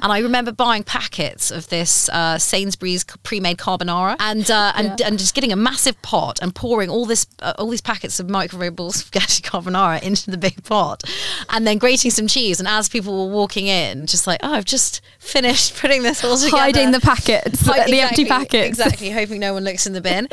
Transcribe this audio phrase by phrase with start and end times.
[0.00, 5.18] And I remember buying packets of this uh, Sainsbury's pre-made carbonara, and uh, and, and
[5.18, 8.92] just getting a massive pot and pouring all this uh, all these packets of microwavable
[8.94, 11.02] spaghetti carbonara into the big pot,
[11.50, 12.60] and then grating some cheese.
[12.60, 16.36] And as people were walking in, just like, oh, I've just finished putting this all
[16.36, 18.68] together, hiding the packets, Hide- the empty exactly, packets.
[18.68, 20.28] exactly, hoping no one looks in the bin.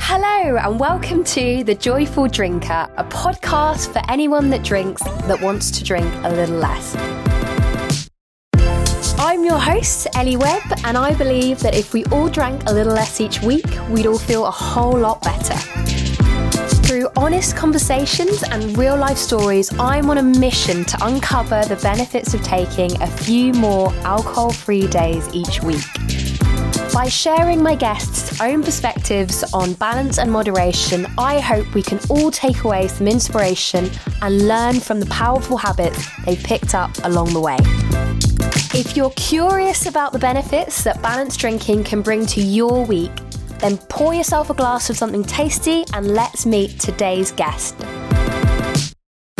[0.00, 5.70] Hello, and welcome to The Joyful Drinker, a podcast for anyone that drinks that wants
[5.72, 6.96] to drink a little less.
[9.24, 12.92] I'm your host, Ellie Webb, and I believe that if we all drank a little
[12.92, 15.54] less each week, we'd all feel a whole lot better.
[16.84, 22.34] Through honest conversations and real life stories, I'm on a mission to uncover the benefits
[22.34, 25.84] of taking a few more alcohol free days each week.
[26.92, 32.32] By sharing my guests' own perspectives on balance and moderation, I hope we can all
[32.32, 33.88] take away some inspiration
[34.20, 38.31] and learn from the powerful habits they've picked up along the way.
[38.74, 43.12] If you're curious about the benefits that balanced drinking can bring to your week,
[43.58, 47.74] then pour yourself a glass of something tasty and let's meet today's guest.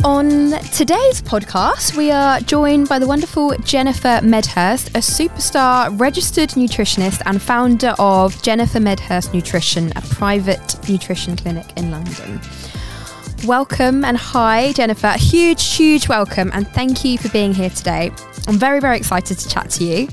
[0.04, 7.22] On today's podcast, we are joined by the wonderful Jennifer Medhurst, a superstar registered nutritionist
[7.24, 12.38] and founder of Jennifer Medhurst Nutrition, a private nutrition clinic in London.
[13.46, 15.12] Welcome and hi, Jennifer.
[15.16, 18.12] Huge, huge welcome and thank you for being here today.
[18.48, 20.08] I'm very, very excited to chat to you.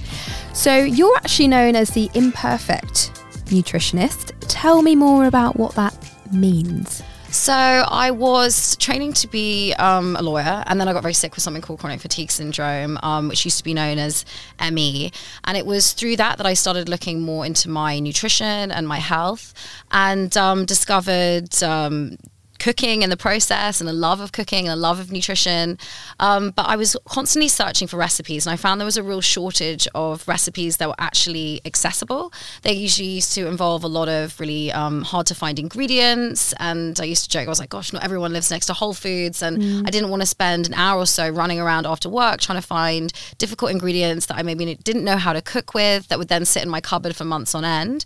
[0.53, 3.11] So, you're actually known as the imperfect
[3.45, 4.33] nutritionist.
[4.41, 5.95] Tell me more about what that
[6.31, 7.01] means.
[7.31, 11.35] So I was training to be um, a lawyer, and then I got very sick
[11.35, 14.25] with something called chronic fatigue syndrome, um, which used to be known as
[14.71, 15.11] ME.
[15.43, 18.97] And it was through that that I started looking more into my nutrition and my
[18.97, 19.53] health,
[19.91, 22.17] and um, discovered um,
[22.59, 25.77] cooking and the process and a love of cooking and a love of nutrition.
[26.19, 29.21] Um, but I was constantly searching for recipes and I found there was a real
[29.21, 32.31] shortage of recipes that were actually accessible.
[32.63, 36.53] They usually used to involve a lot of really um, hard to find ingredients.
[36.59, 38.93] And I used to joke, I was like, gosh, not everyone lives next to Whole
[38.93, 39.41] Foods.
[39.41, 42.61] And I didn't want to spend an hour or so running around after work trying
[42.61, 46.27] to find difficult ingredients that I maybe didn't know how to cook with that would
[46.27, 48.05] then sit in my cupboard for months on end.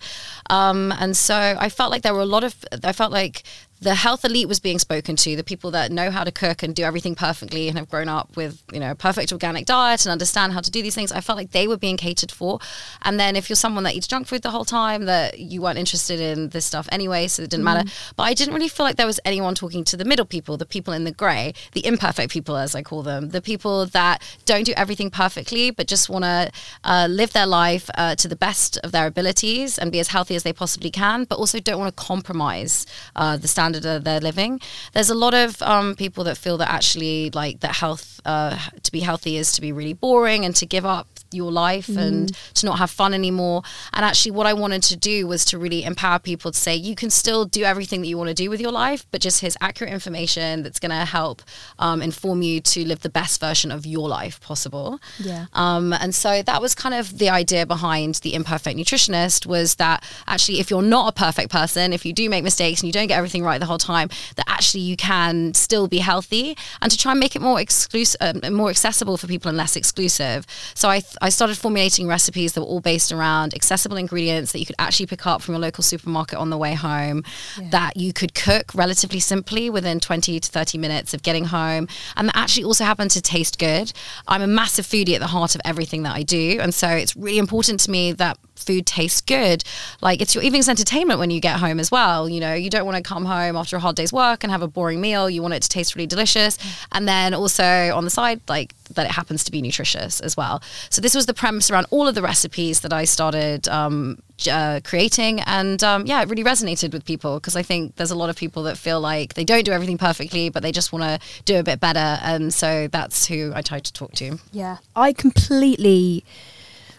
[0.49, 3.43] Um, and so I felt like there were a lot of, I felt like
[3.83, 6.73] the health elite was being spoken to the people that know how to cook and
[6.75, 10.11] do everything perfectly and have grown up with you know a perfect organic diet and
[10.11, 12.59] understand how to do these things i felt like they were being catered for.
[13.01, 15.77] And then if you're someone that eats junk food the whole time that you weren't
[15.77, 17.89] interested in this stuff anyway so it didn't matter.
[18.15, 20.65] But i didn't really feel like there was anyone talking to the middle people the
[20.65, 24.63] people in the gray the imperfect people as i call them the people that don't
[24.63, 26.51] do everything perfectly but just want to
[26.83, 30.35] uh, live their life uh, to the best of their abilities and be as healthy
[30.35, 34.19] as they possibly can but also don't want to compromise uh, the standard of their
[34.19, 34.59] living.
[34.93, 38.91] There's a lot of um, people that feel that actually like that health uh, to
[38.91, 42.65] be healthy is to be really boring and to give up your life and to
[42.65, 43.63] not have fun anymore.
[43.93, 46.95] And actually, what I wanted to do was to really empower people to say you
[46.95, 49.57] can still do everything that you want to do with your life, but just here's
[49.59, 51.41] accurate information that's going to help
[51.79, 54.99] um, inform you to live the best version of your life possible.
[55.19, 55.47] Yeah.
[55.53, 60.03] Um, and so that was kind of the idea behind the imperfect nutritionist was that
[60.27, 63.07] actually, if you're not a perfect person, if you do make mistakes and you don't
[63.07, 66.97] get everything right the whole time, that actually you can still be healthy and to
[66.97, 70.45] try and make it more exclusive, um, more accessible for people and less exclusive.
[70.73, 74.59] So I, th- I started formulating recipes that were all based around accessible ingredients that
[74.59, 77.23] you could actually pick up from your local supermarket on the way home,
[77.71, 82.27] that you could cook relatively simply within 20 to 30 minutes of getting home, and
[82.27, 83.91] that actually also happen to taste good.
[84.27, 87.15] I'm a massive foodie at the heart of everything that I do, and so it's
[87.15, 89.63] really important to me that food tastes good.
[90.01, 92.29] Like it's your evening's entertainment when you get home as well.
[92.29, 94.61] You know, you don't want to come home after a hard day's work and have
[94.61, 95.29] a boring meal.
[95.29, 96.57] You want it to taste really delicious.
[96.91, 97.63] And then also
[97.95, 100.61] on the side, like that it happens to be nutritious as well.
[100.89, 104.19] So this was the premise around all of the recipes that I started um,
[104.49, 105.41] uh, creating.
[105.41, 108.35] And um, yeah, it really resonated with people because I think there's a lot of
[108.35, 111.59] people that feel like they don't do everything perfectly, but they just want to do
[111.59, 112.19] a bit better.
[112.23, 114.39] And so that's who I tried to talk to.
[114.51, 114.77] Yeah.
[114.95, 116.23] I completely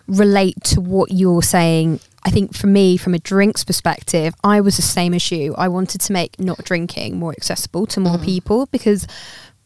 [0.07, 2.01] relate to what you're saying.
[2.25, 5.55] I think for me, from a drinks perspective, I was the same as you.
[5.57, 9.07] I wanted to make not drinking more accessible to more people because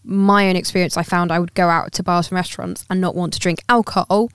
[0.04, 3.14] my own experience, I found I would go out to bars and restaurants and not
[3.14, 4.30] want to drink alcohol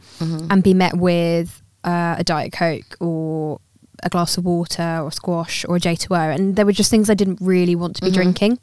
[0.52, 3.60] and be met with uh, a Diet Coke or
[4.04, 6.36] a glass of water or squash or a J2O.
[6.36, 8.60] And there were just things I didn't really want to be drinking.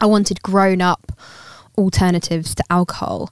[0.00, 1.12] I wanted grown up
[1.78, 3.30] alternatives to alcohol.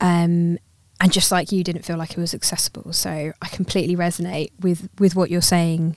[0.00, 0.58] Um,
[1.00, 2.92] and just like you didn't feel like it was accessible.
[2.92, 5.96] So I completely resonate with with what you're saying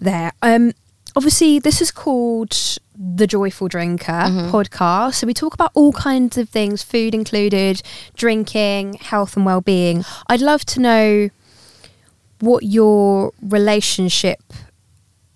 [0.00, 0.32] there.
[0.42, 0.72] Um,
[1.16, 2.56] obviously this is called
[2.96, 4.50] the Joyful Drinker Mm-hmm.
[4.54, 5.14] podcast.
[5.14, 7.82] So we talk about all kinds of things, food included,
[8.16, 10.04] drinking, health and well-being.
[10.28, 11.30] I'd love to know
[12.40, 14.40] what your relationship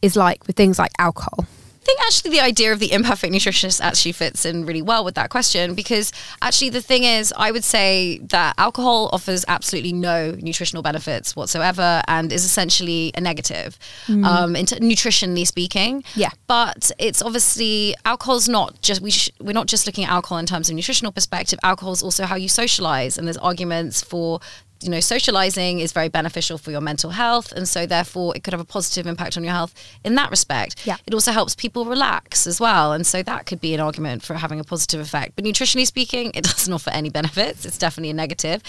[0.03, 1.47] is like with things like alcohol.
[1.89, 5.15] I think actually the idea of the imperfect nutritionist actually fits in really well with
[5.15, 6.13] that question because
[6.43, 12.03] actually the thing is I would say that alcohol offers absolutely no nutritional benefits whatsoever
[12.07, 16.05] and is essentially a negative um, in t- nutritionally speaking.
[16.15, 16.29] Yeah.
[16.47, 20.45] But it's obviously alcohol's not just we sh- we're not just looking at alcohol in
[20.45, 21.59] terms of nutritional perspective.
[21.63, 24.41] Alcohol is also how you socialize and there's arguments for
[24.81, 28.53] you know, socializing is very beneficial for your mental health, and so therefore it could
[28.53, 30.87] have a positive impact on your health in that respect.
[30.87, 30.97] Yeah.
[31.07, 34.35] It also helps people relax as well, and so that could be an argument for
[34.35, 35.35] having a positive effect.
[35.37, 37.65] But nutritionally speaking, it doesn't offer any benefits.
[37.65, 38.63] It's definitely a negative,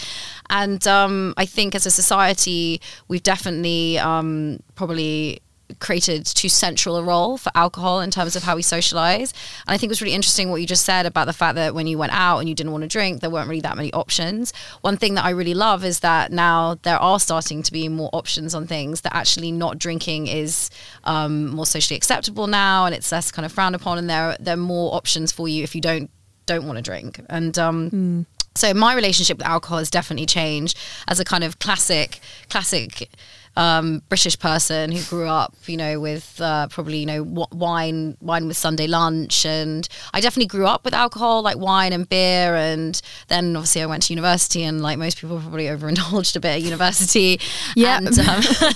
[0.49, 5.41] and um, I think as a society, we've definitely um, probably
[5.79, 9.33] created too central a role for alcohol in terms of how we socialize.
[9.67, 11.75] And I think it was really interesting what you just said about the fact that
[11.75, 13.93] when you went out and you didn't want to drink, there weren't really that many
[13.93, 14.51] options.
[14.81, 18.09] One thing that I really love is that now there are starting to be more
[18.13, 20.69] options on things that actually not drinking is
[21.03, 24.53] um, more socially acceptable now and it's less kind of frowned upon and there there
[24.55, 26.09] are more options for you if you don't
[26.45, 27.19] don't want to drink.
[27.29, 28.25] And um
[28.55, 30.77] so my relationship with alcohol has definitely changed
[31.07, 32.19] as a kind of classic
[32.49, 33.09] classic
[33.55, 38.17] um, British person who grew up, you know, with uh, probably you know w- wine,
[38.21, 42.55] wine with Sunday lunch, and I definitely grew up with alcohol, like wine and beer,
[42.55, 46.49] and then obviously I went to university, and like most people probably overindulged a bit
[46.49, 47.39] at university.
[47.75, 47.97] Yeah.
[47.97, 48.07] um,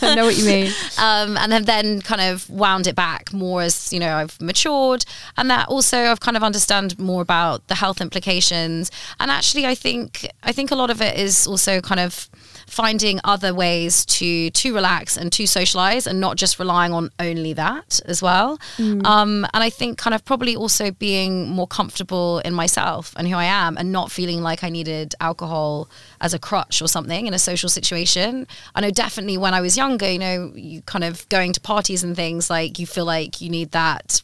[0.01, 0.71] I know what you mean.
[0.97, 5.05] um, and have then kind of wound it back more as you know I've matured,
[5.37, 8.91] and that also I've kind of understand more about the health implications.
[9.19, 12.29] And actually, I think I think a lot of it is also kind of
[12.67, 17.53] finding other ways to to relax and to socialize and not just relying on only
[17.53, 18.59] that as well.
[19.05, 23.35] Um, and i think kind of probably also being more comfortable in myself and who
[23.35, 25.89] i am and not feeling like i needed alcohol
[26.21, 28.47] as a crutch or something in a social situation.
[28.75, 32.03] I know definitely when i was younger you know you kind of going to parties
[32.03, 34.21] and things like you feel like you need that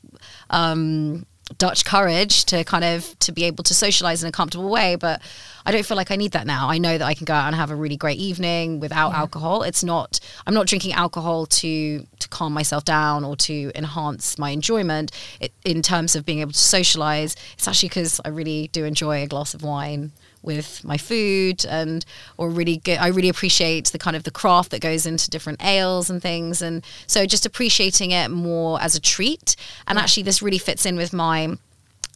[0.49, 1.25] um,
[1.57, 4.95] Dutch courage to kind of to be able to socialize in a comfortable way.
[4.95, 5.21] But
[5.65, 6.69] I don't feel like I need that now.
[6.69, 9.63] I know that I can go out and have a really great evening without alcohol.
[9.63, 14.51] It's not I'm not drinking alcohol to to calm myself down or to enhance my
[14.51, 17.35] enjoyment it, in terms of being able to socialize.
[17.53, 22.05] It's actually because I really do enjoy a glass of wine with my food and
[22.37, 25.63] or really good I really appreciate the kind of the craft that goes into different
[25.63, 26.61] ales and things.
[26.61, 29.55] And so just appreciating it more as a treat.
[29.87, 31.57] And actually this really fits in with my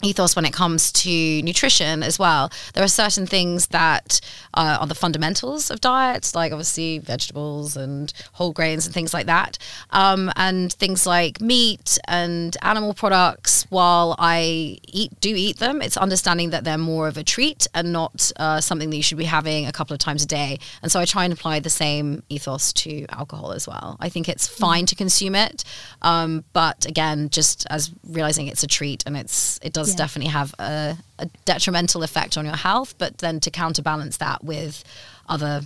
[0.04, 2.52] ethos when it comes to nutrition as well.
[2.74, 4.20] There are certain things that
[4.54, 9.26] uh, are the fundamentals of diets, like obviously vegetables and whole grains and things like
[9.28, 9.58] that,
[9.92, 13.66] um, and things like meat and animal products.
[13.70, 17.94] While I eat, do eat them, it's understanding that they're more of a treat and
[17.94, 20.60] not uh, something that you should be having a couple of times a day.
[20.82, 23.98] And so I try and apply the same ethos to alcohol as well.
[24.00, 25.64] I think it's fine to consume it,
[26.02, 29.98] um, but again, just as realizing it's a treat and it's it does Yeah.
[30.06, 34.84] definitely have a, a detrimental effect on your health, but then to counterbalance that with
[35.30, 35.62] other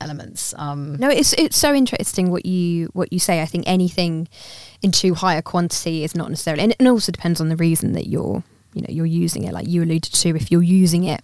[0.00, 0.54] elements.
[0.56, 3.40] Um, No, it's it's so interesting what you what you say.
[3.42, 4.28] I think anything
[4.82, 7.92] in too high a quantity is not necessarily, and it also depends on the reason
[7.92, 8.42] that you're
[8.74, 9.52] you know you're using it.
[9.52, 11.22] Like you alluded to, if you're using it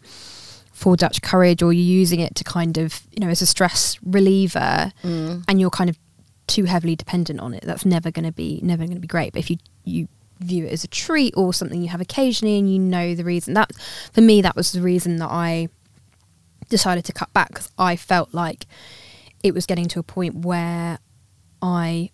[0.72, 3.98] for Dutch courage or you're using it to kind of you know as a stress
[4.02, 5.98] reliever, and you're kind of
[6.46, 9.32] too heavily dependent on it, that's never going to be never going to be great.
[9.32, 10.08] But if you you
[10.40, 13.54] view it as a treat or something you have occasionally and you know the reason.
[13.54, 13.72] That
[14.12, 15.68] for me that was the reason that I
[16.68, 18.66] decided to cut back because I felt like
[19.42, 20.98] it was getting to a point where
[21.62, 22.10] I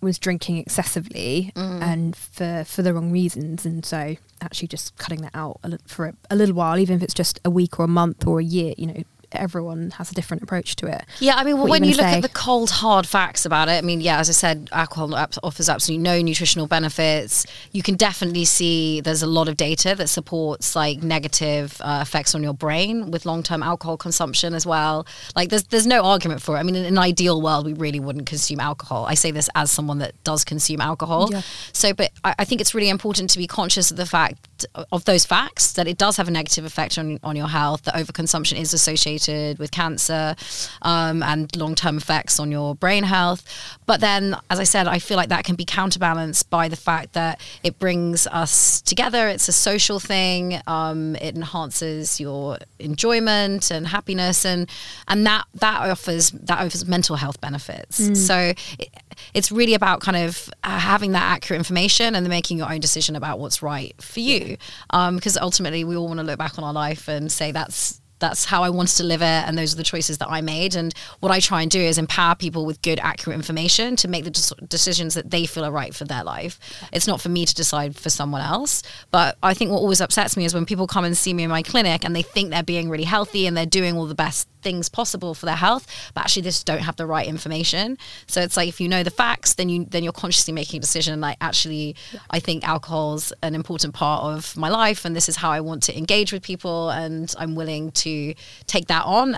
[0.00, 1.80] was drinking excessively mm.
[1.80, 3.64] and for for the wrong reasons.
[3.64, 7.14] And so actually just cutting that out for a, a little while even if it's
[7.14, 9.02] just a week or a month or a year you know
[9.34, 12.16] everyone has a different approach to it Yeah, I mean, when you you look say?
[12.16, 15.68] at the cold, hard facts about it, I mean, yeah, as I said, alcohol offers
[15.68, 17.46] absolutely no nutritional benefits.
[17.72, 22.34] You can definitely see there's a lot of data that supports like negative uh, effects
[22.34, 25.06] on your brain with long-term alcohol consumption as well.
[25.36, 26.60] Like, there's there's no argument for it.
[26.60, 29.06] I mean, in an ideal world, we really wouldn't consume alcohol.
[29.06, 31.28] I say this as someone that does consume alcohol.
[31.30, 31.42] Yeah.
[31.72, 35.04] So, but I, I think it's really important to be conscious of the fact of
[35.04, 37.82] those facts that it does have a negative effect on on your health.
[37.82, 40.34] That overconsumption is associated with cancer
[40.82, 43.44] um, and long term effects on your brain health.
[43.86, 47.12] But then, as I said, I feel like that can be counterbalanced by the fact
[47.14, 49.28] that it brings us together.
[49.28, 50.60] It's a social thing.
[50.66, 54.68] Um, it enhances your enjoyment and happiness, and
[55.08, 58.00] and that that offers that offers mental health benefits.
[58.26, 58.52] So.
[58.78, 58.88] It,
[59.34, 62.80] it's really about kind of uh, having that accurate information and then making your own
[62.80, 64.56] decision about what's right for you.
[64.90, 68.46] Because ultimately, we all want to look back on our life and say that's that's
[68.46, 70.74] how I wanted to live it, and those are the choices that I made.
[70.74, 74.24] And what I try and do is empower people with good, accurate information to make
[74.24, 76.58] the decisions that they feel are right for their life.
[76.92, 78.82] It's not for me to decide for someone else.
[79.10, 81.50] But I think what always upsets me is when people come and see me in
[81.50, 84.48] my clinic and they think they're being really healthy and they're doing all the best
[84.62, 87.98] things possible for their health, but actually they just don't have the right information.
[88.26, 90.80] So it's like if you know the facts, then you then you're consciously making a
[90.80, 91.20] decision.
[91.20, 91.96] Like actually,
[92.30, 95.82] I think alcohol's an important part of my life, and this is how I want
[95.84, 98.34] to engage with people, and I'm willing to
[98.66, 99.36] take that on.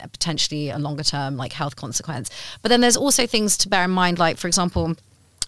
[0.00, 2.28] Potentially a longer term like health consequence
[2.62, 4.96] but then there's also things to bear in mind like for example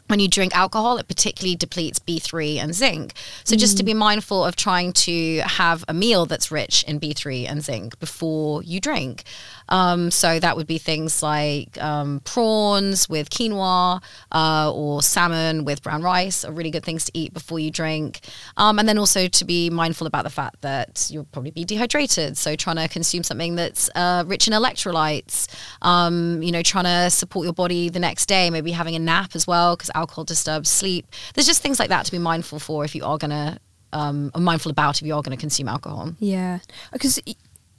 [0.06, 3.14] when you drink alcohol, it particularly depletes B3 and zinc.
[3.44, 3.86] So, just to mm.
[3.86, 8.62] be mindful of trying to have a meal that's rich in B3 and zinc before
[8.62, 9.24] you drink.
[9.68, 14.02] Um, so, that would be things like um, prawns with quinoa
[14.32, 18.20] uh, or salmon with brown rice are really good things to eat before you drink.
[18.56, 22.36] Um, and then also to be mindful about the fact that you'll probably be dehydrated.
[22.36, 25.48] So, trying to consume something that's uh, rich in electrolytes,
[25.82, 29.30] um, you know, trying to support your body the next day, maybe having a nap
[29.34, 31.06] as well, because alcohol disturbs sleep.
[31.34, 33.58] There's just things like that to be mindful for if you are going to,
[33.92, 36.14] um, mindful about if you are going to consume alcohol.
[36.18, 36.58] Yeah,
[36.92, 37.20] because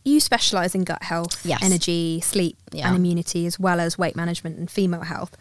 [0.05, 1.61] you specialize in gut health, Yes.
[1.63, 2.87] energy, sleep, Yeah.
[2.87, 5.35] and immunity, as well as weight management and female health.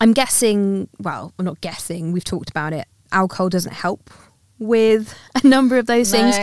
[0.00, 2.86] I'm guessing, well, we're not guessing, we've talked about it.
[3.10, 4.10] Alcohol doesn't help
[4.58, 6.36] with a number of those things.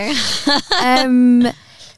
[0.81, 1.47] um,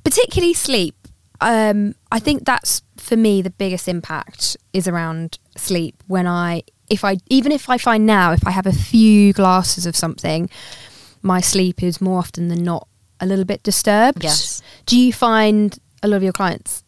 [0.03, 0.95] particularly sleep.
[1.39, 5.95] Um, I think that's for me the biggest impact is around sleep.
[6.07, 9.85] When I, if I, even if I find now, if I have a few glasses
[9.87, 10.49] of something,
[11.23, 12.87] my sleep is more often than not
[13.21, 14.23] a little bit disturbed.
[14.23, 14.61] Yes.
[14.85, 16.83] Do you find a lot of your clients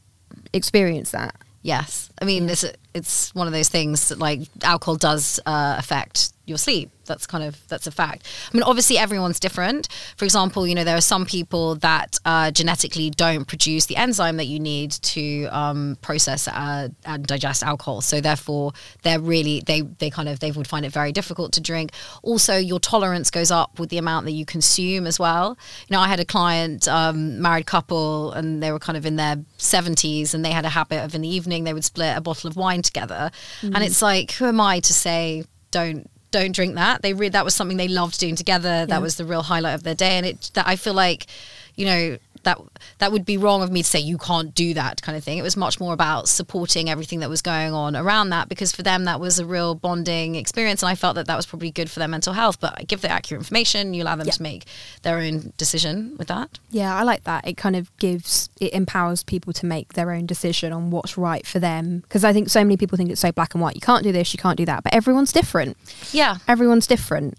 [0.52, 1.36] experience that?
[1.62, 6.34] Yes, I mean it's it's one of those things that like alcohol does uh, affect
[6.46, 6.92] your sleep.
[7.06, 8.26] That's kind of that's a fact.
[8.52, 9.90] I mean, obviously everyone's different.
[10.16, 14.38] For example, you know there are some people that uh, genetically don't produce the enzyme
[14.38, 18.02] that you need to um, process uh, and digest alcohol.
[18.02, 18.72] So therefore,
[19.04, 21.92] they're really they they kind of they would find it very difficult to drink.
[22.22, 25.58] Also, your tolerance goes up with the amount that you consume as well.
[25.88, 29.18] You know, I had a client, um, married couple, and they were kind of in
[29.18, 32.22] their 70s, and they had a habit of in the evening they would split a
[32.22, 33.32] bottle of wine together.
[33.62, 37.02] And it's like, who am I to say don't don't drink that?
[37.02, 38.86] They re- that was something they loved doing together.
[38.86, 38.98] That Yeah.
[39.08, 41.28] was the real highlight of their day, and it that I feel like,
[41.76, 42.18] you know.
[42.44, 42.60] That
[43.00, 45.38] that would be wrong of me to say you can't do that kind of thing.
[45.38, 48.84] It was much more about supporting everything that was going on around that because for
[48.84, 51.90] them that was a real bonding experience, and I felt that that was probably good
[51.90, 52.60] for their mental health.
[52.60, 54.34] But I give the accurate information, you allow them Yeah.
[54.34, 54.66] to make
[55.04, 56.60] their own decision with that.
[56.70, 57.48] Yeah, I like that.
[57.48, 61.46] It kind of gives, it empowers people to make their own decision on what's right
[61.48, 62.00] for them.
[62.00, 63.76] Because I think so many people think it's so black and white.
[63.76, 64.84] You can't do this, you can't do that.
[64.84, 65.78] But everyone's different.
[66.12, 67.38] Yeah, Everyone's different.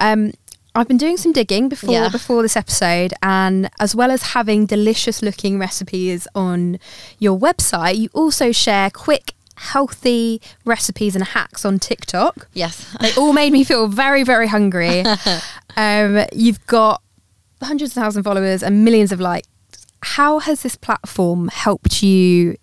[0.00, 0.32] Um,
[0.78, 2.08] I've been doing some digging before Yeah.
[2.08, 6.78] before this episode, and as well as having delicious looking recipes on
[7.18, 12.48] your website, you also share quick, healthy recipes and hacks on TikTok.
[12.52, 12.86] yes.
[13.00, 15.02] They all made me feel very, very hungry.
[15.76, 17.02] um, you've got
[17.60, 19.48] hundreds of thousand followers and millions of likes.
[20.02, 22.56] How has this platform helped you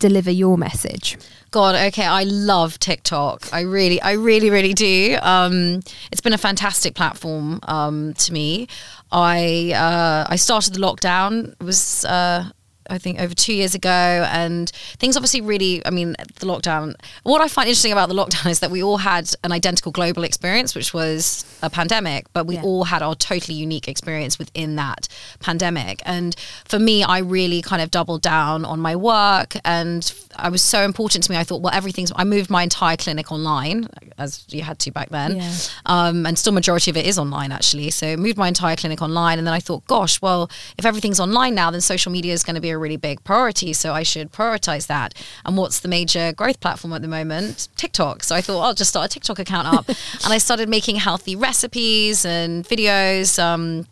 [0.00, 1.16] deliver your message?
[1.52, 3.52] God, okay, I love TikTok.
[3.52, 5.16] I really, I really, really do.
[5.22, 5.80] Um,
[6.10, 8.66] it's been a fantastic platform um, to me.
[9.12, 11.52] I uh, I started the lockdown.
[11.60, 12.50] It was uh,
[12.90, 13.88] I think over two years ago,
[14.30, 14.68] and
[14.98, 15.84] things obviously really.
[15.86, 16.94] I mean, the lockdown.
[17.22, 20.24] What I find interesting about the lockdown is that we all had an identical global
[20.24, 22.62] experience, which was a pandemic, but we Yeah.
[22.62, 25.08] all had our totally unique experience within that
[25.40, 26.02] pandemic.
[26.04, 30.62] And for me, I really kind of doubled down on my work, and I was
[30.62, 31.36] so important to me.
[31.38, 32.12] I thought, well, everything's.
[32.16, 35.52] I moved my entire clinic online, as you had to back then, Yeah.
[35.86, 37.90] um, and still majority of it is online actually.
[37.90, 41.54] So moved my entire clinic online, and then I thought, gosh, well, if everything's online
[41.54, 43.72] now, then social media is going to be a really big priority.
[43.72, 45.14] So I should prioritize that.
[45.44, 47.68] And what's the major growth platform at the moment?
[47.76, 48.24] TikTok.
[48.24, 49.88] So I thought I'll just start a TikTok account up,
[50.24, 53.42] and I started making healthy recipes and videos.
[53.42, 53.86] Um,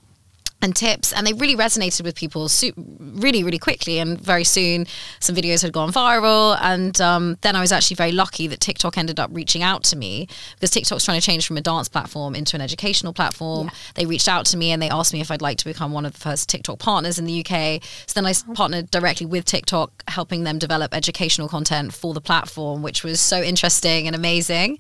[0.61, 4.87] and tips and they really resonated with people su- really really quickly and very soon
[5.21, 8.99] some videos had gone viral and um, then i was actually very lucky that tiktok
[8.99, 12.35] ended up reaching out to me because tiktok's trying to change from a dance platform
[12.35, 13.71] into an educational platform.
[13.95, 16.05] They reached out to me and they asked me if i'd like to become one
[16.05, 20.03] of the first tiktok partners in the uk so then i partnered directly with tiktok
[20.09, 24.79] helping them develop educational content for the platform which was so interesting and amazing.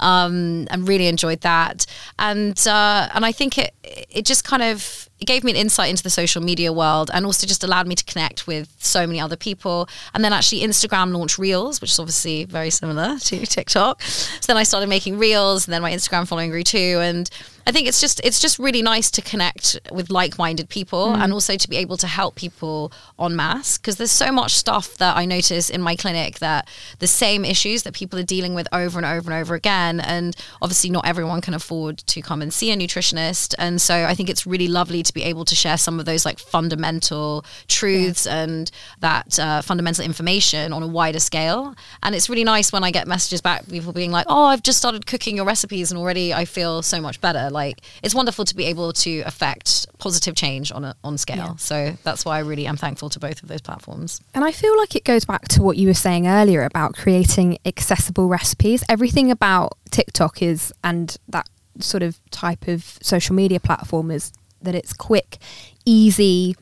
[0.00, 1.86] Um, and really enjoyed that.
[2.18, 5.90] And uh, and i think it it just kind of it gave me an insight
[5.90, 9.20] into the social media world and also just allowed me to connect with so many
[9.20, 9.88] other people.
[10.14, 14.02] And then actually Instagram launched Reels, which is obviously very similar to TikTok.
[14.02, 16.98] So then I started making Reels and then my Instagram following grew too.
[17.02, 17.28] And
[17.66, 21.22] I think it's just it's just really nice to connect with like-minded people mm.
[21.22, 24.96] and also to be able to help people en masse because there's so much stuff
[24.96, 28.66] that I notice in my clinic that the same issues that people are dealing with
[28.72, 32.52] over and over and over again and obviously not everyone can afford to come and
[32.52, 35.76] see a nutritionist and so I think it's really lovely to be able to share
[35.76, 38.42] some of those like fundamental truths yeah.
[38.42, 42.90] and that uh, fundamental information on a wider scale and it's really nice when I
[42.90, 46.32] get messages back people being like oh I've just started cooking your recipes and already
[46.32, 50.72] I feel so much better like it's wonderful to be able to affect positive change
[50.72, 51.36] on a, on scale.
[51.36, 51.56] Yeah.
[51.56, 54.20] So that's why I really am thankful to both of those platforms.
[54.34, 57.58] And I feel like it goes back to what you were saying earlier about creating
[57.64, 58.84] accessible recipes.
[58.88, 64.74] Everything about TikTok is and that sort of type of social media platform is that
[64.74, 65.38] it's quick,
[65.84, 66.56] easy,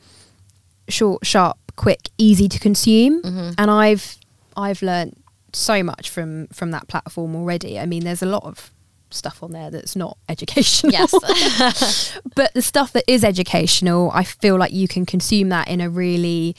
[0.87, 3.21] short, sharp, quick, easy to consume.
[3.21, 3.51] Mm-hmm.
[3.57, 4.17] And I've
[4.55, 5.15] I've learned
[5.53, 7.79] so much from from that platform already.
[7.79, 8.71] I mean, there's a lot of
[9.11, 10.93] stuff on there that's not educational.
[10.93, 12.19] Yes.
[12.35, 15.89] but the stuff that is educational, I feel like you can consume that in a
[15.89, 16.55] really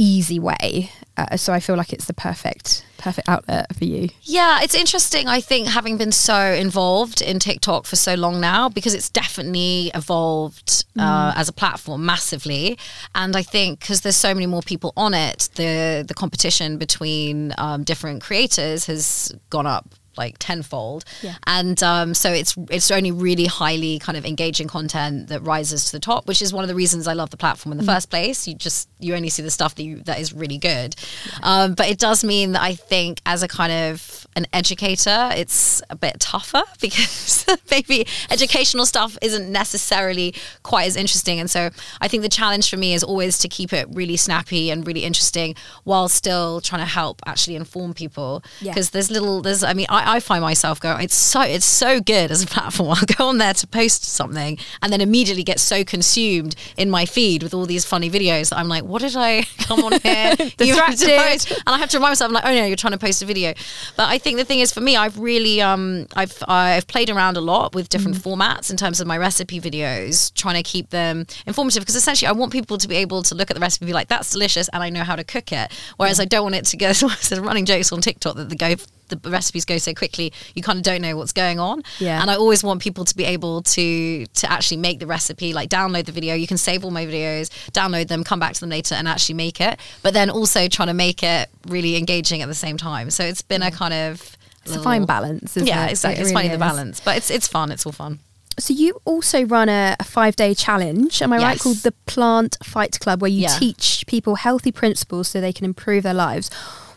[0.00, 0.90] easy way.
[1.16, 4.08] Uh, so I feel like it's the perfect perfect outlet for you.
[4.22, 5.26] Yeah, it's interesting.
[5.26, 9.90] I think having been so involved in TikTok for so long now, because it's definitely
[9.94, 11.36] evolved uh, mm.
[11.36, 12.78] as a platform massively,
[13.14, 17.54] and I think because there's so many more people on it, the the competition between
[17.58, 21.04] um, different creators has gone up like tenfold.
[21.22, 21.34] Yeah.
[21.46, 25.92] And um, so it's it's only really highly kind of engaging content that rises to
[25.92, 27.94] the top, which is one of the reasons I love the platform in the mm.
[27.94, 28.46] first place.
[28.46, 30.94] You just you only see the stuff that you, that is really good.
[31.26, 31.38] Yeah.
[31.42, 35.82] Um, but it does mean that I think as a kind of an educator, it's
[35.90, 41.40] a bit tougher because maybe educational stuff isn't necessarily quite as interesting.
[41.40, 44.70] And so I think the challenge for me is always to keep it really snappy
[44.70, 48.42] and really interesting while still trying to help actually inform people.
[48.60, 48.92] Because yeah.
[48.92, 52.30] there's little there's I mean I I, find myself going, it's so it's so good
[52.30, 52.90] as a platform.
[52.90, 57.06] I'll go on there to post something and then immediately get so consumed in my
[57.06, 60.34] feed with all these funny videos that I'm like, what did I come on here?
[60.60, 62.76] you have to post, and I have to remind myself, I'm like, oh no, you're
[62.76, 63.54] trying to post a video.
[63.96, 67.36] But I think the thing is, for me, I've really um I've I've played around
[67.36, 68.22] a lot with different mm.
[68.22, 72.32] formats in terms of my recipe videos, trying to keep them informative because essentially I
[72.32, 74.68] want people to be able to look at the recipe and be like, that's delicious,
[74.68, 75.72] and I know how to cook it.
[75.96, 76.22] Whereas yeah.
[76.22, 76.92] I don't want it to go.
[76.92, 78.74] So running jokes on TikTok that the go
[79.10, 81.82] the recipes go so quickly, you kind of don't know what's going on.
[81.98, 82.20] Yeah.
[82.20, 85.68] And I always want people to be able to to actually make the recipe, like
[85.68, 86.34] download the video.
[86.34, 89.34] You can save all my videos, download them, come back to them later, and actually
[89.34, 89.78] make it.
[90.02, 93.10] But then also trying to make it really engaging at the same time.
[93.10, 93.74] So it's been a mm.
[93.74, 95.56] kind of it's little, a fine balance.
[95.56, 95.92] yeah, it?
[95.92, 96.16] exactly.
[96.16, 97.70] It really it's finding the balance, but it's it's fun.
[97.70, 98.20] It's all fun.
[98.58, 101.44] So you also run a, a five day challenge, am I yes.
[101.44, 101.60] right?
[101.60, 103.58] Called the Plant Fight Club, where you yeah.
[103.58, 106.50] teach people healthy principles so they can improve their lives.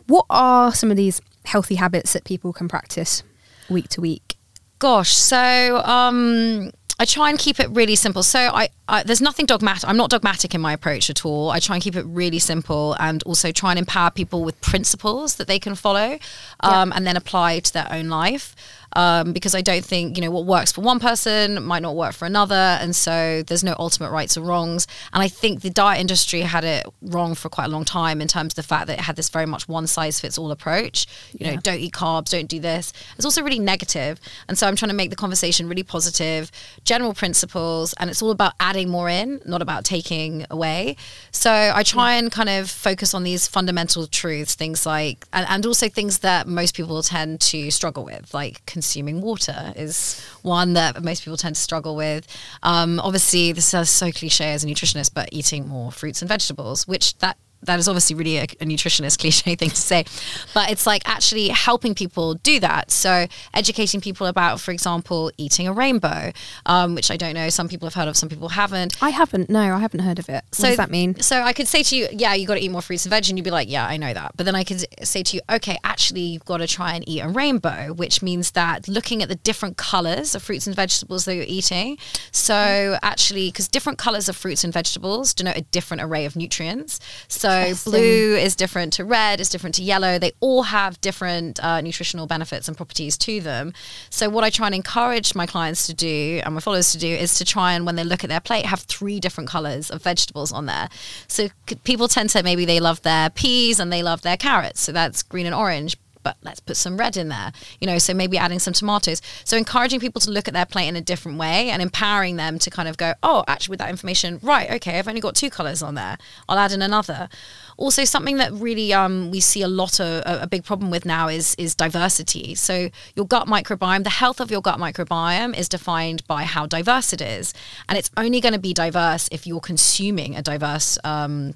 [0.07, 3.23] What are some of these healthy habits that people can practice
[3.69, 4.35] week to week?
[4.79, 8.21] Gosh, so um, I try and keep it really simple.
[8.21, 9.87] So I, I, there's nothing dogmatic.
[9.89, 11.49] I'm not dogmatic in my approach at all.
[11.49, 15.35] I try and keep it really simple and also try and empower people with principles
[15.35, 16.13] that they can follow
[16.59, 16.95] um, yeah.
[16.95, 18.55] and then apply to their own life
[18.95, 22.13] um, because I don't think you know what works for one person might not work
[22.13, 24.87] for another, and so there's no ultimate rights or wrongs.
[25.11, 28.27] And I think the diet industry had it wrong for quite a long time in
[28.27, 31.05] terms of the fact that it had this very much one size fits all approach.
[31.37, 32.93] You know, don't eat carbs, don't do this.
[33.15, 33.83] It's also really negative.
[33.83, 36.51] negative, and so I'm trying to make the conversation really positive,
[36.83, 40.95] general principles, and it's all about adding more in, not about taking away.
[41.31, 42.19] So I try yeah.
[42.19, 46.47] and kind of focus on these fundamental truths, things like, and, and also things that
[46.47, 51.55] most people tend to struggle with, like consuming water is one that most people tend
[51.55, 52.27] to struggle with.
[52.63, 56.85] Um, obviously, this is so cliche as a nutritionist, but eating more fruits and vegetables,
[56.85, 60.05] which that that is obviously really a, a, nutritionist cliche thing to say,
[60.53, 62.91] but it's like actually helping people do that.
[62.91, 66.31] So educating people about, for example, eating a rainbow,
[66.65, 69.01] um, which I don't know, some people have heard of, some people haven't.
[69.01, 69.49] I haven't.
[69.49, 70.43] No, I haven't heard of it.
[70.51, 71.19] So, what does that mean?
[71.19, 73.29] So I could say to you, yeah, you got to eat more fruits and veg,
[73.29, 74.33] and you'd be like, yeah, I know that.
[74.35, 77.21] But then I could say to you, okay, actually, you've got to try and eat
[77.21, 81.35] a rainbow, which means that looking at the different colors of fruits and vegetables that
[81.35, 81.97] you're eating.
[82.31, 86.99] So actually, because different colors of fruits and vegetables denote a different array of nutrients.
[87.27, 90.19] So so blue is different to red, is different to yellow.
[90.19, 93.73] They all have different uh, nutritional benefits and properties to them.
[94.09, 97.07] So what I try and encourage my clients to do and my followers to do
[97.07, 100.01] is to try and when they look at their plate have three different colors of
[100.01, 100.89] vegetables on there.
[101.27, 101.49] So
[101.83, 104.81] people tend to maybe they love their peas and they love their carrots.
[104.81, 107.51] So that's green and orange but let's put some red in there.
[107.79, 109.21] You know, so maybe adding some tomatoes.
[109.43, 112.59] So encouraging people to look at their plate in a different way and empowering them
[112.59, 115.49] to kind of go, oh, actually, with that information, right, okay, I've only got two
[115.49, 116.17] colors on there.
[116.47, 117.29] I'll add in another.
[117.77, 121.27] Also, something that really um, we see a lot of a, big problem with now
[121.27, 122.53] is is diversity.
[122.55, 127.13] So your gut microbiome, the health of your gut microbiome is defined by how diverse
[127.13, 127.53] it is,
[127.89, 130.97] and it's only going to be diverse if you're consuming a diverse.
[131.03, 131.55] Um,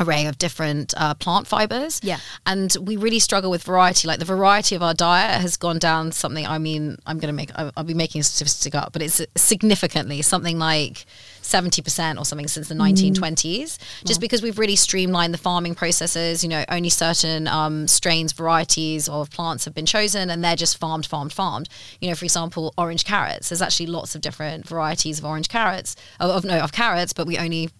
[0.00, 2.00] array of different uh, plant fibers.
[2.02, 2.18] Yeah.
[2.46, 4.08] And we really struggle with variety.
[4.08, 7.36] Like the variety of our diet has gone down something, I mean, I'm going to
[7.36, 11.06] make, I'll, I'll be making a statistic up, but it's significantly something like
[11.42, 16.42] 70% or something since the 1920s, just because we've really streamlined the farming processes.
[16.42, 20.78] You know, only certain um, strains, varieties of plants have been chosen and they're just
[20.78, 21.68] farmed, farmed, farmed.
[22.00, 23.50] You know, for example, orange carrots.
[23.50, 27.26] There's actually lots of different varieties of orange carrots, of, of no, of carrots, but
[27.26, 27.70] we only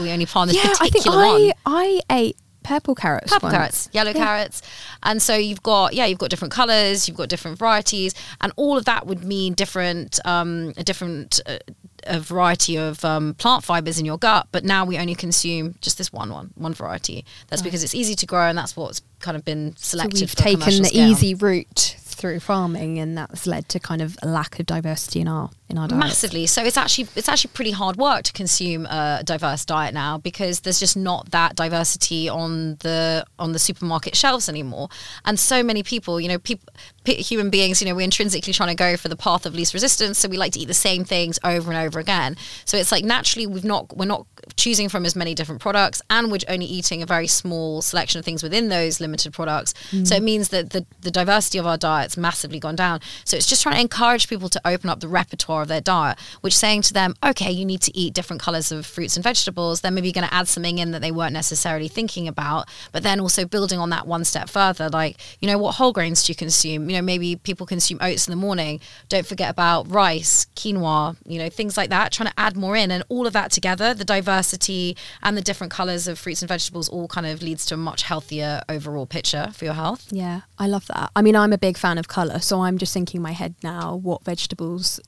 [0.00, 3.32] we only farm this yeah, I think one I, I ate purple carrots.
[3.32, 3.56] purple once.
[3.56, 4.62] carrots, yellow carrots,
[5.02, 8.76] and so you've got yeah, you've got different colors, you've got different varieties, and all
[8.76, 11.40] of that would mean different um, a different.
[11.46, 11.58] Uh,
[12.04, 15.98] a variety of um, plant fibers in your gut, but now we only consume just
[15.98, 17.24] this one one one variety.
[17.46, 20.18] That's because it's easy to grow, and that's what's kind of been So selected.
[20.20, 21.08] we've taken the scale.
[21.10, 25.28] easy route through farming, and that's led to kind of a lack of diversity in
[25.28, 25.98] our in our diet.
[25.98, 26.46] massively.
[26.46, 30.60] So it's actually it's actually pretty hard work to consume a diverse diet now because
[30.60, 34.88] there's just not that diversity on the on the supermarket shelves anymore.
[35.24, 36.72] And so many people you know people
[37.04, 40.18] human beings you know we're intrinsically trying to go for the path of least resistance
[40.18, 42.36] so we like to eat the same things over and over again.
[42.64, 46.30] So it's like naturally we've not we're not choosing from as many different products and
[46.30, 49.74] we're only eating a very small selection of things within those limited products.
[49.90, 50.06] Mm.
[50.06, 53.00] So it means that the, the diversity of our diet's massively gone down.
[53.24, 56.18] So it's just trying to encourage people to open up the repertoire of their diet
[56.40, 59.80] which saying to them okay you need to eat different colors of fruits and vegetables
[59.80, 63.02] then maybe you're going to add something in that they weren't necessarily thinking about but
[63.02, 66.30] then also building on that one step further like you know what whole grains do
[66.30, 66.88] you consume?
[66.88, 68.80] You know maybe people consume oats in the morning.
[69.08, 72.90] Don't forget about rice quinoa you know things like that trying to add more in
[72.90, 76.88] and all of that together the diversity and the different colors of fruits and vegetables
[76.88, 80.08] all kind of leads to a much healthier overall picture for your health.
[80.10, 81.10] Yeah, I love that.
[81.14, 83.54] I mean, I'm a big fan of colour, so I'm just thinking in my head
[83.62, 85.00] now what vegetables,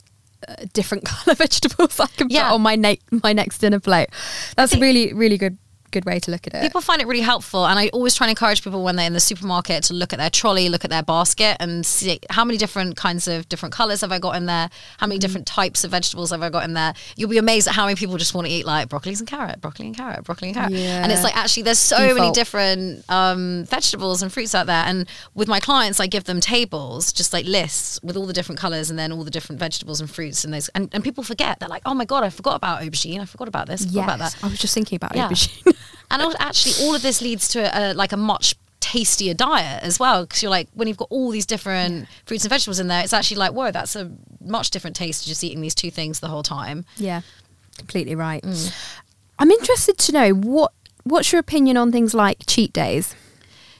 [0.73, 2.49] different colour vegetables I can Yeah.
[2.49, 4.09] put on my ne- my next dinner plate.
[4.57, 5.59] That's a really really good
[5.95, 6.63] good way to look at it.
[6.63, 9.13] People find it really helpful, and I always try and encourage people when they're in
[9.15, 12.59] the supermarket to look at their trolley, look at their basket, and see how many
[12.59, 15.11] different kinds of different colors have I got in there, how Mm.
[15.11, 16.93] many different types of vegetables have I got in there.
[17.17, 19.61] You'll be amazed at how many people just want to eat like broccolis and carrot,
[19.61, 23.65] broccoli and carrot, broccoli and carrot, and it's like actually there's so many different um,
[23.67, 24.85] vegetables and fruits out there.
[24.87, 28.59] And with my clients, I give them tables, just like lists with all the different
[28.61, 31.61] colors and then all the different vegetables and fruits, and those, and, and people forget.
[31.61, 33.95] They're like, oh my god, I forgot about aubergine, I forgot about this, I forgot
[33.97, 34.37] yes, about that.
[34.45, 35.29] I was just thinking about Yeah.
[35.29, 35.77] aubergine.
[36.11, 40.25] And actually, all of this leads to a, like a much tastier diet as well.
[40.25, 43.13] Because you're like, when you've got all these different fruits and vegetables in there, it's
[43.13, 46.29] actually like, whoa, that's a much different taste to just eating these two things the
[46.29, 46.85] whole time.
[46.97, 47.23] yeah,
[47.79, 48.43] completely right.
[48.43, 48.73] Mm.
[49.39, 53.15] I'm interested to know what what's your opinion on things like cheat days.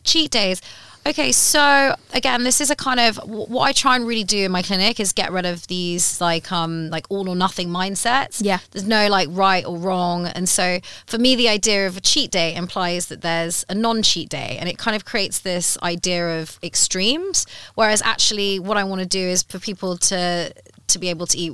[0.03, 0.61] cheat days.
[1.07, 4.51] Okay, so again, this is a kind of what I try and really do in
[4.53, 8.41] my clinic is get rid of these like um like all or nothing mindsets.
[8.43, 8.59] Yeah.
[8.71, 12.31] there's no like right or wrong, and so for me, the idea of a cheat
[12.31, 16.59] day implies that there's a non-cheat day, and it kind of creates this idea of
[16.63, 17.47] extremes.
[17.75, 20.55] Whereas actually, what I want to do is for people to
[20.87, 21.53] to be able to eat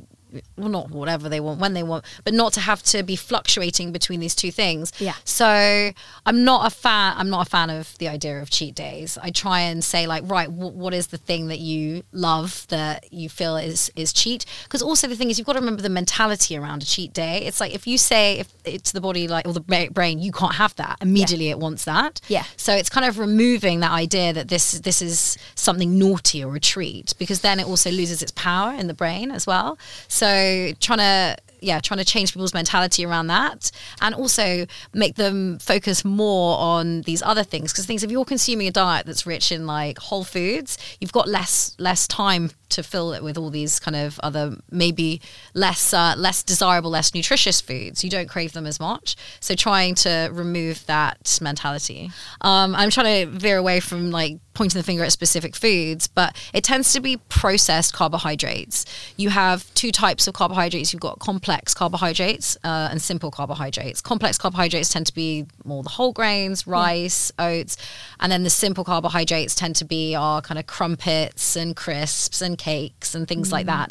[0.56, 3.92] well, not whatever they want when they want, but not to have to be fluctuating
[3.92, 4.92] between these two things.
[4.98, 5.14] Yeah.
[5.24, 5.92] So
[6.26, 7.14] I'm not a fan.
[7.16, 9.18] I'm not a fan of the idea of cheat days.
[9.22, 13.12] I try and say like, right, w- what is the thing that you love that
[13.12, 14.44] you feel is is cheat?
[14.64, 17.42] Because also the thing is, you've got to remember the mentality around a cheat day.
[17.46, 20.54] It's like if you say if it's the body like or the brain, you can't
[20.54, 20.98] have that.
[21.00, 22.20] Immediately it wants that.
[22.28, 22.44] Yeah.
[22.56, 26.60] So it's kind of removing that idea that this this is something naughty or a
[26.60, 29.78] treat because then it also loses its power in the brain as well.
[30.08, 35.58] So trying to yeah, trying to change people's mentality around that and also make them
[35.58, 37.72] focus more on these other things.
[37.72, 41.28] Because things if you're consuming a diet that's rich in like whole foods, you've got
[41.28, 45.20] less less time to fill it with all these kind of other maybe
[45.54, 48.02] less uh, less desirable, less nutritious foods.
[48.02, 49.16] You don't crave them as much.
[49.40, 52.10] So trying to remove that mentality.
[52.40, 56.36] Um, I'm trying to veer away from like pointing the finger at specific foods, but
[56.52, 58.84] it tends to be processed carbohydrates.
[59.16, 60.92] You have two types of carbohydrates.
[60.92, 64.00] You've got complex carbohydrates uh, and simple carbohydrates.
[64.00, 67.76] Complex carbohydrates tend to be more the whole grains, rice, oats,
[68.18, 72.58] and then the simple carbohydrates tend to be our kind of crumpets and crisps and
[72.66, 73.88] cakes and things like that.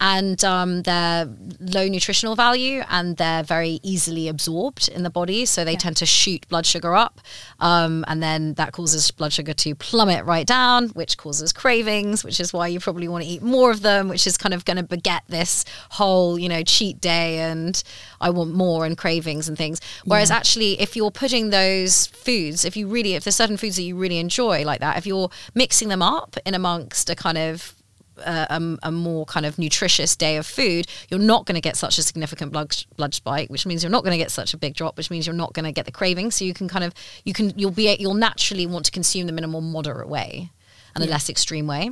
[0.00, 1.28] And um, they're
[1.60, 6.06] low nutritional value and they're very easily absorbed in the body, so they tend to
[6.06, 7.20] shoot blood sugar up,
[7.60, 12.22] um, and then that causes blood sugar to plummet plummet right down, which causes cravings,
[12.22, 14.64] which is why you probably want to eat more of them, which is kind of
[14.64, 17.82] going to beget this whole, you know, cheat day and
[18.20, 19.80] I want more and cravings and things.
[20.04, 20.36] Whereas yeah.
[20.36, 23.96] actually, if you're putting those foods, if you really, if there's certain foods that you
[23.96, 27.74] really enjoy like that, if you're mixing them up in amongst a kind of
[28.18, 31.76] a, a, a, more kind of nutritious day of food, you're not going to get
[31.76, 34.56] such a significant blood blood spike, which means you're not going to get such a
[34.56, 36.30] big drop, which means you're not going to get the craving.
[36.30, 39.38] So you can kind of you can you'll be you'll naturally want to consume them
[39.38, 40.50] in a more moderate way
[40.94, 41.10] and yeah.
[41.10, 41.90] a less extreme way.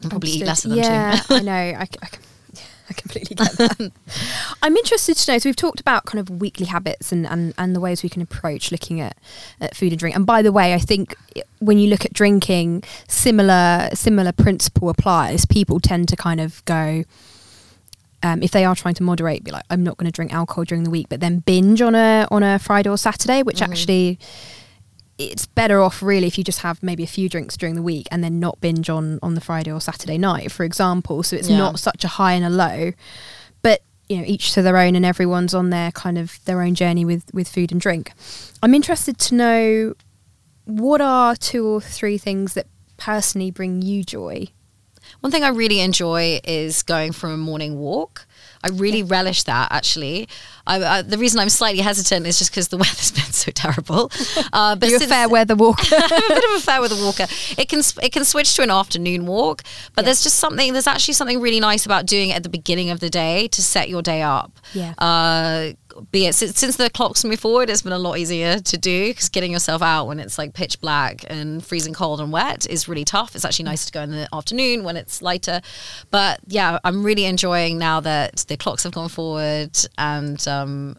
[0.00, 0.42] And probably Understood.
[0.42, 1.34] eat less of them yeah, too.
[1.34, 1.52] I know.
[1.52, 2.08] I, I,
[2.90, 3.92] I completely get that.
[4.62, 5.38] I'm interested to know.
[5.38, 8.20] So we've talked about kind of weekly habits and, and, and the ways we can
[8.20, 9.16] approach looking at,
[9.60, 10.14] at food and drink.
[10.14, 11.16] And by the way, I think
[11.60, 15.46] when you look at drinking, similar similar principle applies.
[15.46, 17.04] People tend to kind of go.
[18.22, 20.64] Um, if they are trying to moderate, be like, I'm not going to drink alcohol
[20.64, 23.72] during the week, but then binge on a on a Friday or Saturday, which mm-hmm.
[23.72, 24.18] actually
[25.18, 28.08] it's better off really if you just have maybe a few drinks during the week
[28.10, 31.22] and then not binge on on the Friday or Saturday night, for example.
[31.22, 31.58] So it's yeah.
[31.58, 32.92] not such a high and a low,
[33.62, 36.74] but you know each to their own, and everyone's on their kind of their own
[36.74, 38.12] journey with with food and drink.
[38.62, 39.94] I'm interested to know
[40.64, 44.48] what are two or three things that personally bring you joy.
[45.20, 48.26] One thing I really enjoy is going for a morning walk.
[48.64, 49.06] I really yeah.
[49.08, 50.28] relish that actually.
[50.66, 54.10] I, uh, the reason I'm slightly hesitant is just because the weather's been so terrible.
[54.52, 55.82] Uh, but You're a fair weather walker.
[55.96, 57.26] A bit of a fair weather walker.
[57.58, 59.62] It can it can switch to an afternoon walk,
[59.94, 60.06] but yeah.
[60.06, 60.72] there's just something.
[60.72, 63.62] There's actually something really nice about doing it at the beginning of the day to
[63.62, 64.60] set your day up.
[64.74, 64.94] Yeah.
[64.98, 65.72] Uh,
[66.10, 69.28] be it since, the clocks moved forward, it's been a lot easier to do because
[69.28, 73.04] getting yourself out when it's like pitch black and freezing cold and wet is really
[73.04, 73.34] tough.
[73.34, 75.60] It's actually nice to go in the afternoon when it's lighter.
[76.10, 80.96] But yeah, I'm really enjoying now that the clocks have gone forward and um,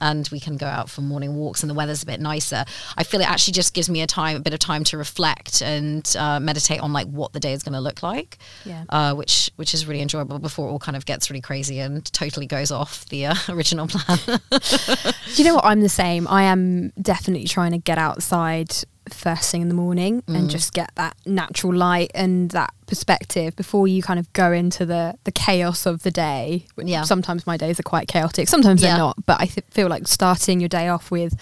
[0.00, 2.64] and we can go out for morning walks and the weather's a bit nicer
[2.96, 5.62] i feel it actually just gives me a time a bit of time to reflect
[5.62, 8.84] and uh, meditate on like what the day is going to look like yeah.
[8.90, 12.10] uh, which which is really enjoyable before it all kind of gets really crazy and
[12.12, 14.18] totally goes off the uh, original plan
[14.50, 18.72] do you know what i'm the same i am definitely trying to get outside
[19.12, 20.36] first thing in the morning mm.
[20.36, 24.84] and just get that natural light and that perspective before you kind of go into
[24.84, 26.66] the the chaos of the day.
[26.76, 27.02] Yeah.
[27.02, 28.48] Sometimes my days are quite chaotic.
[28.48, 28.88] Sometimes yeah.
[28.88, 29.26] they're not.
[29.26, 31.38] But I th- feel like starting your day off with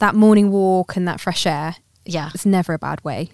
[0.00, 1.76] that morning walk and that fresh air.
[2.04, 2.30] Yeah.
[2.34, 3.30] It's never a bad way.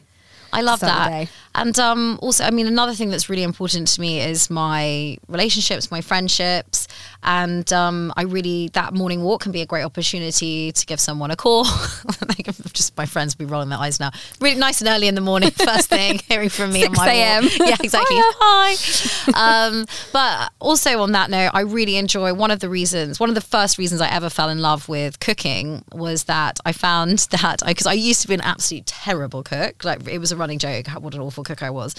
[0.53, 1.29] I love that.
[1.55, 5.91] And um, also, I mean, another thing that's really important to me is my relationships,
[5.91, 6.89] my friendships.
[7.23, 11.31] And um, I really, that morning walk can be a great opportunity to give someone
[11.31, 11.65] a call.
[12.73, 14.11] just my friends be rolling their eyes now.
[14.41, 17.45] Really nice and early in the morning, first thing, hearing from me 6 a.m.
[17.61, 18.17] Yeah, exactly.
[18.19, 19.67] Hi.
[19.67, 23.35] um, but also on that note, I really enjoy one of the reasons, one of
[23.35, 27.63] the first reasons I ever fell in love with cooking was that I found that,
[27.65, 29.85] because I, I used to be an absolute terrible cook.
[29.85, 31.95] Like it was a running joke what an awful cook I was.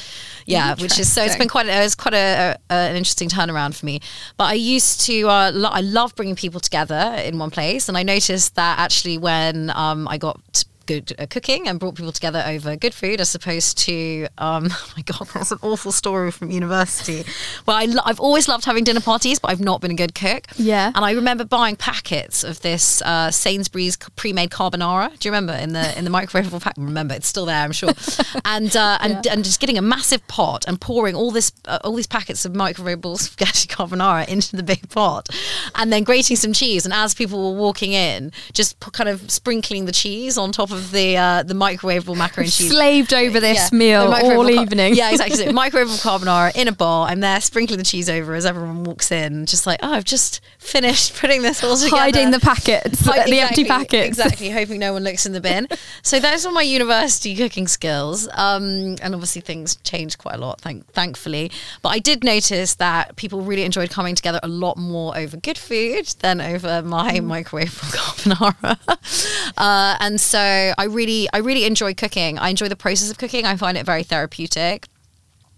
[0.45, 3.85] Yeah, which is so it's been quite it's quite a, a, an interesting turnaround for
[3.85, 3.99] me.
[4.37, 7.97] But I used to uh, lo- I love bringing people together in one place, and
[7.97, 12.43] I noticed that actually when um, I got good uh, cooking and brought people together
[12.45, 16.51] over good food as opposed to um, oh my god that's an awful story from
[16.51, 17.23] university.
[17.65, 20.47] Well I have always loved having dinner parties but I've not been a good cook.
[20.57, 20.91] Yeah.
[20.93, 25.17] And I remember buying packets of this uh, Sainsbury's pre-made carbonara.
[25.19, 26.75] Do you remember in the in the microwavable pack?
[26.77, 27.91] Remember it's still there I'm sure.
[28.45, 29.33] And uh, and, yeah.
[29.33, 32.53] and just getting a massive pot and pouring all this uh, all these packets of
[32.53, 35.29] microwavable spaghetti carbonara into the big pot
[35.75, 36.85] and then grating some cheese.
[36.85, 40.91] And as people were walking in just kind of sprinkling the cheese on top of
[40.91, 42.71] the uh, the microwavable macaroni and cheese.
[42.71, 44.95] Slaved over this yeah, meal all evening.
[44.95, 45.37] yeah, exactly.
[45.37, 47.03] So microwavable carbonara in a bowl.
[47.03, 50.41] I'm there sprinkling the cheese over as everyone walks in, just like, oh, I've just
[50.57, 51.97] finished putting this all together.
[51.97, 54.07] Hiding the packets, the exactly, empty packets.
[54.07, 55.67] Exactly, hoping no one looks in the bin.
[56.01, 58.27] so those were my university cooking skills.
[58.33, 61.51] Um, and obviously things changed quite a lot, thank- thankfully.
[61.81, 65.57] But I did notice that people really enjoyed coming together a lot more over good
[65.57, 67.43] food than over my mm.
[67.43, 69.53] microwavable carbonara.
[69.57, 70.39] Uh, and so
[70.77, 72.37] I really, I really enjoy cooking.
[72.39, 73.45] I enjoy the process of cooking.
[73.45, 74.87] I find it very therapeutic,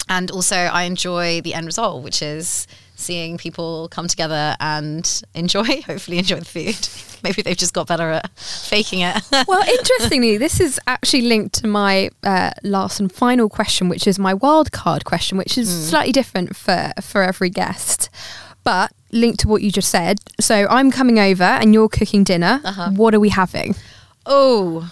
[0.10, 5.82] and also I enjoy the end result, which is seeing people come together and enjoy,
[5.86, 6.88] hopefully enjoy the food.
[7.24, 9.22] Maybe they've just got better at faking it.
[9.48, 14.20] well, interestingly, this is actually linked to my uh, last and final question, which is
[14.20, 15.90] my wild card question, which is mm.
[15.90, 18.10] slightly different for for every guest.
[18.64, 20.20] But linked to what you just said.
[20.40, 22.62] So I'm coming over and you're cooking dinner.
[22.64, 22.92] Uh-huh.
[22.92, 23.76] What are we having?
[24.26, 24.92] Oh,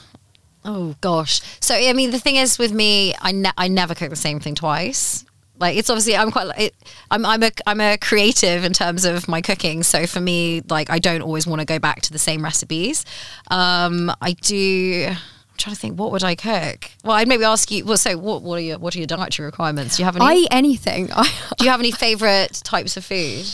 [0.65, 1.41] oh gosh.
[1.59, 4.39] So I mean, the thing is with me, I ne- I never cook the same
[4.39, 5.25] thing twice.
[5.59, 6.75] Like it's obviously I'm quite it,
[7.11, 9.83] I'm I'm a I'm a creative in terms of my cooking.
[9.83, 13.05] So for me, like I don't always want to go back to the same recipes.
[13.49, 15.07] Um, I do.
[15.09, 16.89] I'm trying to think, what would I cook?
[17.03, 17.85] Well, I'd maybe ask you.
[17.85, 18.41] Well, so what?
[18.41, 19.97] What are your what are your dietary requirements?
[19.97, 20.25] Do you have any?
[20.25, 21.05] I eat anything.
[21.57, 23.45] Do you have any favorite types of food?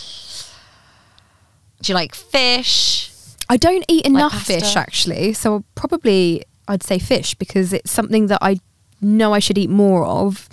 [1.81, 3.11] Do you like fish?
[3.49, 4.53] I don't eat enough pasta?
[4.53, 8.59] fish actually, so probably I'd say fish because it's something that I
[9.01, 10.47] know I should eat more of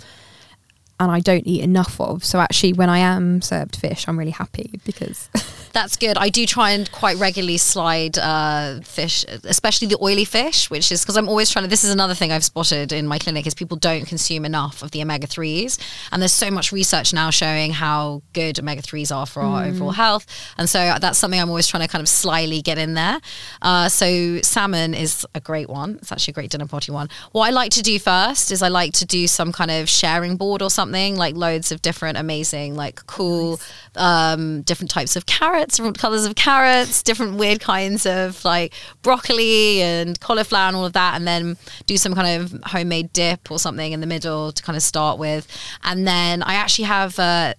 [0.99, 2.23] and I don't eat enough of.
[2.23, 5.29] So actually when I am served fish, I'm really happy because
[5.77, 6.17] That's good.
[6.17, 11.03] I do try and quite regularly slide uh, fish, especially the oily fish, which is
[11.03, 11.69] because I'm always trying to.
[11.69, 14.89] This is another thing I've spotted in my clinic is people don't consume enough of
[14.89, 15.77] the omega threes,
[16.11, 19.91] and there's so much research now showing how good omega threes are for our overall
[19.91, 20.25] health,
[20.57, 23.19] and so that's something I'm always trying to kind of slyly get in there.
[23.61, 25.97] Uh, so salmon is a great one.
[26.01, 27.07] It's actually a great dinner party one.
[27.33, 30.37] What I like to do first is I like to do some kind of sharing
[30.37, 33.59] board or something, like loads of different amazing, like cool,
[33.95, 39.81] um, different types of carrots, different colors of carrots, different weird kinds of like broccoli
[39.81, 43.59] and cauliflower and all of that, and then do some kind of homemade dip or
[43.59, 45.47] something in the middle to kind of start with.
[45.83, 47.53] And then I actually have uh,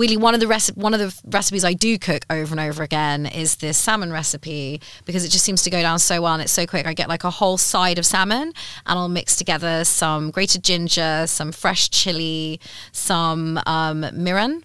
[0.00, 2.82] really one of the reci- one of the recipes I do cook over and over
[2.82, 6.42] again is this salmon recipe because it just seems to go down so well and
[6.42, 6.86] it's so quick.
[6.86, 8.52] I get like a whole side of salmon
[8.86, 12.60] and I'll mix together some grated ginger, some fresh chili,
[12.92, 14.62] some um, mirin.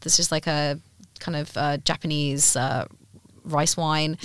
[0.00, 0.80] This is like a
[1.20, 2.86] kind of uh, Japanese uh,
[3.44, 4.18] rice wine,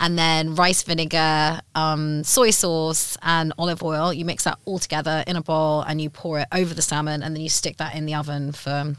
[0.00, 4.12] and then rice vinegar, um, soy sauce, and olive oil.
[4.12, 7.22] You mix that all together in a bowl, and you pour it over the salmon,
[7.22, 8.94] and then you stick that in the oven for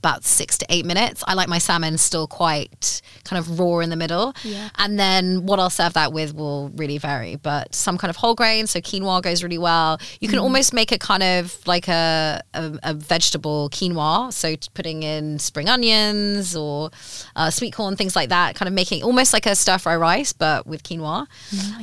[0.00, 1.22] about six to eight minutes.
[1.26, 4.34] I like my salmon still quite kind of raw in the middle.
[4.42, 4.70] Yeah.
[4.78, 8.34] And then what I'll serve that with will really vary, but some kind of whole
[8.34, 8.66] grain.
[8.66, 10.00] So quinoa goes really well.
[10.20, 14.32] You can almost make a kind of like a, a, a vegetable quinoa.
[14.32, 16.90] So putting in spring onions or
[17.36, 20.32] uh, sweet corn, things like that, kind of making almost like a stir fry rice,
[20.32, 21.26] but with quinoa.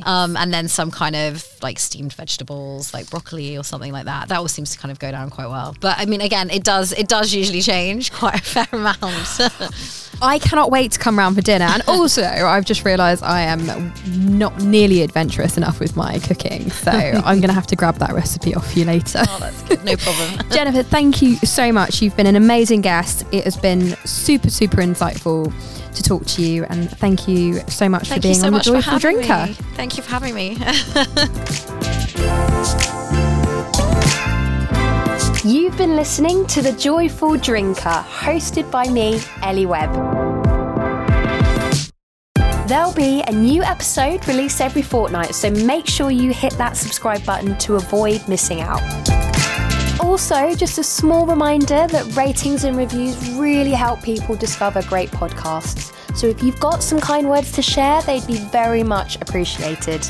[0.08, 4.30] Um, and then some kind of like steamed vegetables, like broccoli or something like that.
[4.30, 5.76] That all seems to kind of go down quite well.
[5.80, 9.02] But I mean, again, it does it does usually change quite a fair amount.
[10.22, 11.66] I cannot wait to come round for dinner.
[11.66, 13.94] And also, I've just realised I am
[14.36, 16.72] not nearly adventurous enough with my cooking.
[16.72, 19.24] So I'm going to have to grab that recipe off you later.
[19.28, 19.84] oh, that's good.
[19.84, 20.50] No problem.
[20.52, 22.02] Jennifer, thank you so much.
[22.02, 23.26] You've been an amazing guest.
[23.32, 25.54] It has been super, super insightful
[25.94, 26.64] to talk to you.
[26.66, 29.48] And thank you so much Thank for being so on the Joyful Drinker.
[29.48, 29.54] me.
[29.76, 30.58] Thank you for having me.
[35.48, 39.94] You've been listening to The Joyful Drinker, hosted by me, Ellie Webb.
[42.68, 47.26] There'll be a new episode released every fortnight, so make sure you hit that subscribe
[47.26, 48.82] button to avoid missing out.
[50.02, 55.94] Also, just a small reminder that ratings and reviews really help people discover great podcasts.
[56.14, 60.06] So if you've got some kind words to share, they'd be very much appreciated.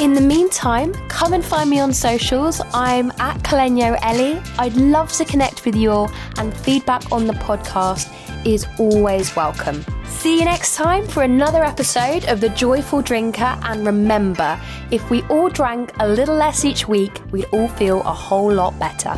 [0.00, 2.62] In the meantime, come and find me on socials.
[2.72, 4.40] I'm at Caleño Ellie.
[4.58, 8.10] I'd love to connect with you all, and feedback on the podcast
[8.46, 9.84] is always welcome.
[10.06, 13.58] See you next time for another episode of The Joyful Drinker.
[13.62, 14.58] And remember,
[14.90, 18.78] if we all drank a little less each week, we'd all feel a whole lot
[18.78, 19.12] better.